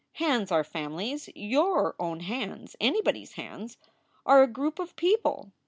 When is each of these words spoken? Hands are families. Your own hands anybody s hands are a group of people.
Hands 0.13 0.51
are 0.51 0.63
families. 0.63 1.29
Your 1.35 1.93
own 1.99 2.21
hands 2.21 2.75
anybody 2.81 3.21
s 3.21 3.33
hands 3.33 3.77
are 4.25 4.41
a 4.41 4.47
group 4.47 4.79
of 4.79 4.95
people. 4.95 5.51